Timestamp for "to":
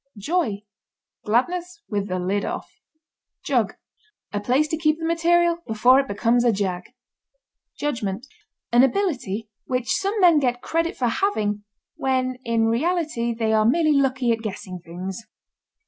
4.69-4.77